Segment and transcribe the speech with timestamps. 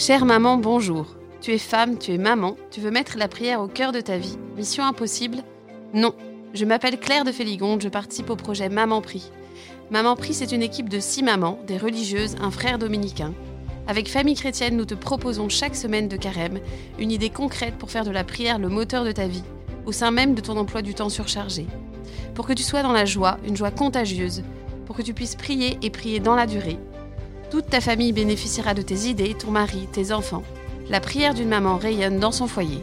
[0.00, 1.08] Chère maman, bonjour.
[1.42, 4.16] Tu es femme, tu es maman, tu veux mettre la prière au cœur de ta
[4.16, 4.38] vie.
[4.56, 5.42] Mission impossible?
[5.92, 6.14] Non.
[6.54, 9.30] Je m'appelle Claire de Féligonde, je participe au projet Maman Prie.
[9.90, 13.34] Maman Prie, c'est une équipe de six mamans, des religieuses, un frère dominicain.
[13.86, 16.60] Avec Famille Chrétienne, nous te proposons chaque semaine de carême
[16.98, 19.44] une idée concrète pour faire de la prière le moteur de ta vie,
[19.84, 21.66] au sein même de ton emploi du temps surchargé.
[22.34, 24.44] Pour que tu sois dans la joie, une joie contagieuse,
[24.86, 26.78] pour que tu puisses prier et prier dans la durée.
[27.50, 30.44] Toute ta famille bénéficiera de tes idées, ton mari, tes enfants.
[30.88, 32.80] La prière d'une maman rayonne dans son foyer.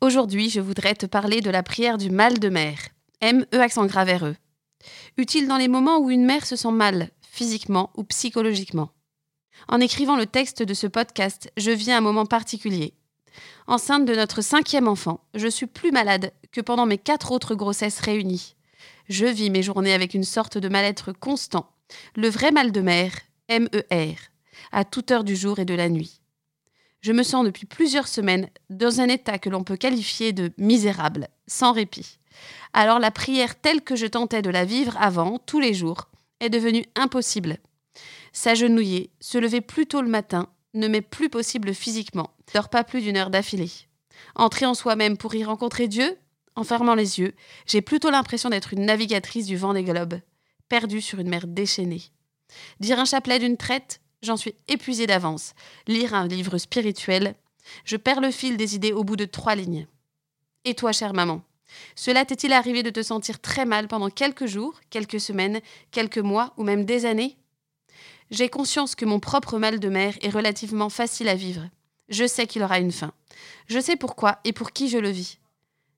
[0.00, 2.76] Aujourd'hui, je voudrais te parler de la prière du mal de mer.
[3.20, 4.34] M-E accent grave R-E.
[5.16, 8.90] Utile dans les moments où une mère se sent mal, physiquement ou psychologiquement.
[9.68, 12.94] En écrivant le texte de ce podcast, je viens un moment particulier.
[13.68, 18.00] Enceinte de notre cinquième enfant, je suis plus malade que pendant mes quatre autres grossesses
[18.00, 18.56] réunies.
[19.08, 21.70] Je vis mes journées avec une sorte de mal-être constant,
[22.16, 23.12] le vrai mal de mer,
[23.48, 24.16] M-E-R,
[24.72, 26.20] à toute heure du jour et de la nuit.
[27.02, 31.28] Je me sens depuis plusieurs semaines dans un état que l'on peut qualifier de misérable,
[31.46, 32.18] sans répit.
[32.72, 36.08] Alors la prière telle que je tentais de la vivre avant, tous les jours,
[36.40, 37.58] est devenue impossible.
[38.32, 42.30] S'agenouiller, se lever plus tôt le matin, ne m'est plus possible physiquement.
[42.54, 43.70] Dors pas plus d'une heure d'affilée.
[44.34, 46.16] Entrer en soi-même pour y rencontrer Dieu,
[46.56, 47.34] en fermant les yeux,
[47.66, 50.20] j'ai plutôt l'impression d'être une navigatrice du vent des globes,
[50.68, 52.02] perdue sur une mer déchaînée.
[52.80, 55.54] Dire un chapelet d'une traite, j'en suis épuisée d'avance.
[55.86, 57.34] Lire un livre spirituel,
[57.84, 59.86] je perds le fil des idées au bout de trois lignes.
[60.64, 61.42] Et toi, chère maman,
[61.94, 66.52] cela t'est-il arrivé de te sentir très mal pendant quelques jours, quelques semaines, quelques mois
[66.56, 67.36] ou même des années?
[68.30, 71.68] J'ai conscience que mon propre mal de mer est relativement facile à vivre.
[72.08, 73.12] Je sais qu'il aura une fin.
[73.66, 75.38] Je sais pourquoi et pour qui je le vis.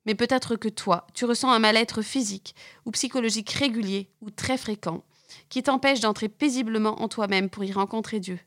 [0.07, 2.55] Mais peut-être que toi, tu ressens un mal-être physique
[2.85, 5.05] ou psychologique régulier ou très fréquent
[5.49, 8.39] qui t'empêche d'entrer paisiblement en toi-même pour y rencontrer Dieu.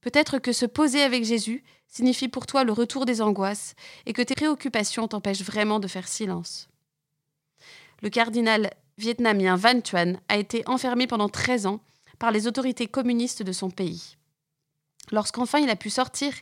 [0.00, 3.74] Peut-être que se poser avec Jésus signifie pour toi le retour des angoisses
[4.06, 6.68] et que tes préoccupations t'empêchent vraiment de faire silence.
[8.02, 11.80] Le cardinal vietnamien Van Thuan a été enfermé pendant 13 ans
[12.18, 14.16] par les autorités communistes de son pays.
[15.10, 16.32] Lorsqu'enfin il a pu sortir,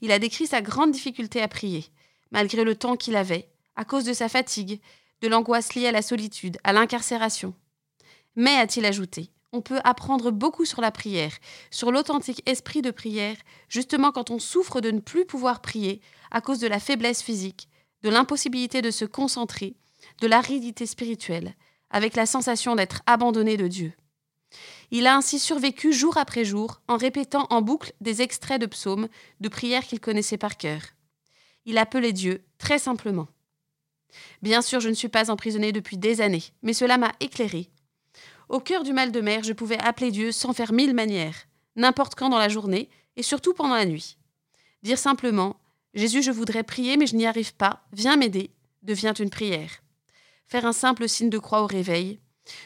[0.00, 1.86] il a décrit sa grande difficulté à prier,
[2.30, 3.48] malgré le temps qu'il avait,
[3.80, 4.78] à cause de sa fatigue,
[5.22, 7.54] de l'angoisse liée à la solitude, à l'incarcération.
[8.36, 11.32] Mais, a-t-il ajouté, on peut apprendre beaucoup sur la prière,
[11.70, 13.36] sur l'authentique esprit de prière,
[13.70, 17.70] justement quand on souffre de ne plus pouvoir prier à cause de la faiblesse physique,
[18.02, 19.76] de l'impossibilité de se concentrer,
[20.20, 21.54] de l'aridité spirituelle,
[21.88, 23.94] avec la sensation d'être abandonné de Dieu.
[24.90, 29.08] Il a ainsi survécu jour après jour en répétant en boucle des extraits de psaumes,
[29.40, 30.82] de prières qu'il connaissait par cœur.
[31.64, 33.28] Il appelait Dieu très simplement.
[34.42, 37.70] Bien sûr, je ne suis pas emprisonné depuis des années, mais cela m'a éclairé.
[38.48, 42.14] Au cœur du mal de mer, je pouvais appeler Dieu sans faire mille manières, n'importe
[42.14, 44.16] quand dans la journée, et surtout pendant la nuit.
[44.82, 45.56] Dire simplement
[45.94, 48.50] Jésus, je voudrais prier, mais je n'y arrive pas, viens m'aider,
[48.82, 49.82] devient une prière.
[50.46, 52.20] Faire un simple signe de croix au réveil,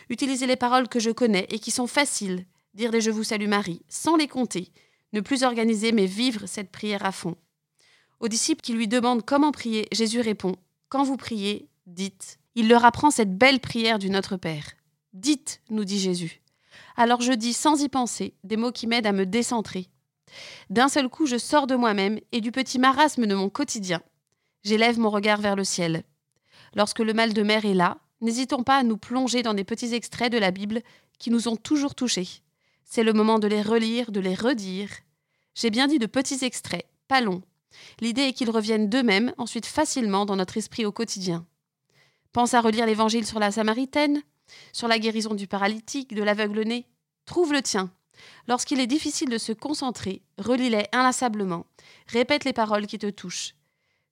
[0.08, 3.48] utiliser les paroles que je connais et qui sont faciles, dire des Je vous salue
[3.48, 4.70] Marie, sans les compter,
[5.12, 7.36] ne plus organiser mais vivre cette prière à fond.
[8.20, 10.56] Aux disciples qui lui demandent comment prier, Jésus répond
[10.88, 12.38] Quand vous priez, dites.
[12.54, 14.72] Il leur apprend cette belle prière du Notre Père.
[15.12, 16.40] Dites, nous dit Jésus.
[16.96, 19.88] Alors je dis sans y penser des mots qui m'aident à me décentrer.
[20.70, 24.02] D'un seul coup, je sors de moi-même et du petit marasme de mon quotidien.
[24.62, 26.04] J'élève mon regard vers le ciel.
[26.74, 29.94] Lorsque le mal de mer est là, n'hésitons pas à nous plonger dans des petits
[29.94, 30.80] extraits de la Bible
[31.18, 32.28] qui nous ont toujours touchés.
[32.84, 34.90] C'est le moment de les relire, de les redire.
[35.54, 37.42] J'ai bien dit de petits extraits, pas longs.
[38.00, 41.46] L'idée est qu'ils reviennent d'eux-mêmes ensuite facilement dans notre esprit au quotidien.
[42.32, 44.22] Pense à relire l'Évangile sur la Samaritaine,
[44.72, 46.86] sur la guérison du paralytique, de l'aveugle-né,
[47.26, 47.90] trouve le tien.
[48.48, 51.66] Lorsqu'il est difficile de se concentrer, relis-les inlassablement,
[52.06, 53.54] répète les paroles qui te touchent.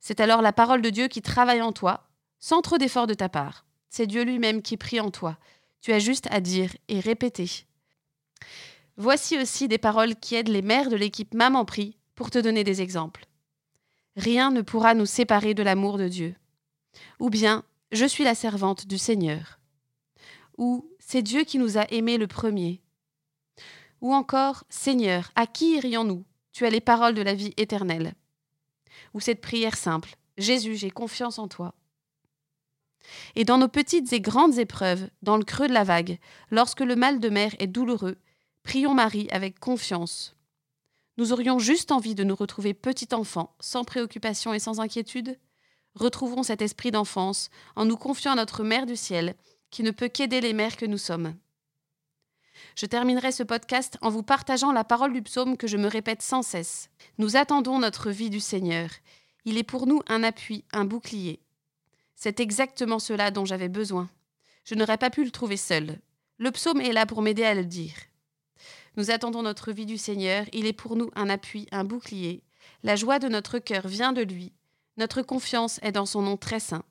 [0.00, 2.08] C'est alors la parole de Dieu qui travaille en toi,
[2.38, 3.64] sans trop d'effort de ta part.
[3.88, 5.38] C'est Dieu lui-même qui prie en toi.
[5.80, 7.66] Tu as juste à dire et répéter.
[8.97, 12.65] Voici aussi des paroles qui aident les mères de l'équipe Maman Prie pour te donner
[12.65, 13.26] des exemples.
[14.16, 16.34] Rien ne pourra nous séparer de l'amour de Dieu.
[17.18, 19.59] Ou bien, je suis la servante du Seigneur
[20.59, 22.80] ou c'est Dieu qui nous a aimés le premier.
[24.00, 26.24] Ou encore Seigneur, à qui irions-nous?
[26.53, 28.14] Tu as les paroles de la vie éternelle.
[29.14, 31.74] Ou cette prière simple Jésus, j'ai confiance en toi.
[33.34, 36.18] Et dans nos petites et grandes épreuves, dans le creux de la vague,
[36.50, 38.16] lorsque le mal de mer est douloureux,
[38.62, 40.36] prions Marie avec confiance.
[41.22, 45.39] Nous aurions juste envie de nous retrouver petit enfant, sans préoccupation et sans inquiétude.
[45.95, 49.36] Retrouvons cet esprit d'enfance en nous confiant à notre Mère du ciel
[49.71, 51.36] qui ne peut qu'aider les mères que nous sommes.
[52.74, 56.22] Je terminerai ce podcast en vous partageant la parole du psaume que je me répète
[56.22, 56.91] sans cesse.
[57.19, 58.91] Nous attendons notre vie du Seigneur.
[59.45, 61.39] Il est pour nous un appui, un bouclier.
[62.16, 64.10] C'est exactement cela dont j'avais besoin.
[64.65, 66.01] Je n'aurais pas pu le trouver seul.
[66.39, 67.95] Le psaume est là pour m'aider à le dire.
[68.97, 72.42] Nous attendons notre vie du Seigneur, il est pour nous un appui, un bouclier.
[72.83, 74.53] La joie de notre cœur vient de lui.
[74.98, 76.84] Notre confiance est dans son nom très saint.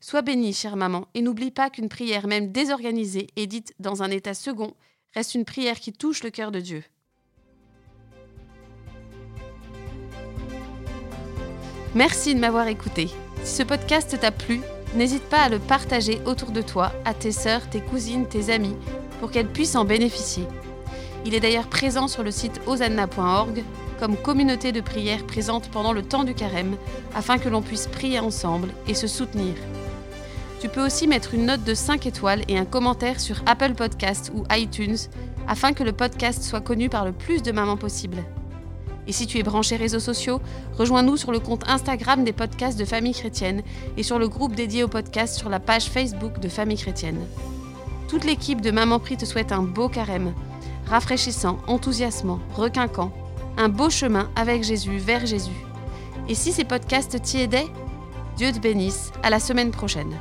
[0.00, 4.10] Sois bénie, chère maman, et n'oublie pas qu'une prière même désorganisée et dite dans un
[4.10, 4.74] état second
[5.14, 6.82] reste une prière qui touche le cœur de Dieu.
[11.94, 13.08] Merci de m'avoir écouté.
[13.44, 14.60] Si ce podcast t'a plu,
[14.94, 18.76] n'hésite pas à le partager autour de toi, à tes sœurs, tes cousines, tes amis,
[19.20, 20.44] pour qu'elles puissent en bénéficier.
[21.26, 23.64] Il est d'ailleurs présent sur le site osanna.org
[23.98, 26.76] comme communauté de prière présente pendant le temps du carême,
[27.16, 29.54] afin que l'on puisse prier ensemble et se soutenir.
[30.60, 34.30] Tu peux aussi mettre une note de 5 étoiles et un commentaire sur Apple Podcasts
[34.36, 34.96] ou iTunes,
[35.48, 38.22] afin que le podcast soit connu par le plus de mamans possible.
[39.08, 40.40] Et si tu es branché réseaux sociaux,
[40.78, 43.62] rejoins-nous sur le compte Instagram des podcasts de Famille Chrétienne
[43.96, 47.26] et sur le groupe dédié au podcast sur la page Facebook de Famille Chrétienne.
[48.08, 50.32] Toute l'équipe de Maman Prie te souhaite un beau carême,
[50.88, 53.12] rafraîchissant, enthousiasmant, requinquant,
[53.56, 55.64] un beau chemin avec Jésus, vers Jésus.
[56.28, 57.68] Et si ces podcasts t'y aidaient,
[58.36, 60.14] Dieu te bénisse, à la semaine prochaine.